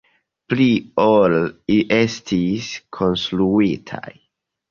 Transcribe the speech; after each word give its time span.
Pli 0.51 0.65
ol 1.03 1.35
estis 1.97 2.71
konstruitaj. 2.99 4.17